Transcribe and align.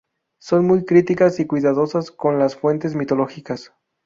Son 0.39 0.65
muy 0.65 0.83
críticas 0.83 1.39
y 1.39 1.45
cuidadosas 1.45 2.09
con 2.09 2.39
las 2.39 2.55
fuentes 2.55 2.95
mitológicas. 2.95 3.71